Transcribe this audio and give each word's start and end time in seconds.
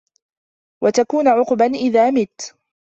وَتَكُونُ 0.83 1.27
عُقْبًا 1.27 1.65
إذَا 1.65 2.11
مِتَّ 2.11 2.41